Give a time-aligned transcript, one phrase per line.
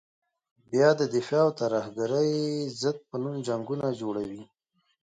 [0.71, 2.31] بیا د دفاع او ترهګرې
[2.81, 4.41] ضد په نوم جنګونه جوړوي.